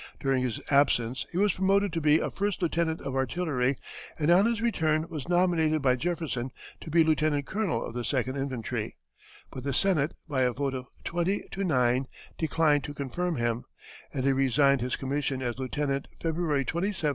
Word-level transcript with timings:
During 0.19 0.41
his 0.41 0.59
absence 0.71 1.27
he 1.31 1.37
was 1.37 1.53
promoted 1.53 1.93
to 1.93 2.01
be 2.01 2.17
a 2.17 2.31
first 2.31 2.59
lieutenant 2.59 3.01
of 3.01 3.15
artillery, 3.15 3.77
and 4.17 4.31
on 4.31 4.47
his 4.47 4.59
return 4.59 5.05
was 5.11 5.29
nominated 5.29 5.83
by 5.83 5.95
Jefferson 5.95 6.49
to 6.79 6.89
be 6.89 7.03
lieutenant 7.03 7.45
colonel 7.45 7.85
of 7.85 7.93
the 7.93 8.03
Second 8.03 8.35
Infantry; 8.35 8.95
but 9.51 9.63
the 9.63 9.75
Senate, 9.75 10.13
by 10.27 10.41
a 10.41 10.53
vote 10.53 10.73
of 10.73 10.87
twenty 11.03 11.43
to 11.51 11.63
nine, 11.63 12.07
declined 12.35 12.83
to 12.85 12.95
confirm 12.95 13.35
him, 13.35 13.63
and 14.11 14.25
he 14.25 14.31
resigned 14.31 14.81
his 14.81 14.95
commission 14.95 15.39
as 15.43 15.59
lieutenant 15.59 16.07
February 16.19 16.65
27, 16.65 16.87
1807. 16.87 17.09